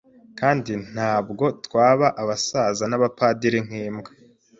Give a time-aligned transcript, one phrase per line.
[0.39, 4.09] Kandi ntabwo twaba Abasaza nAbapadiri nkimbwa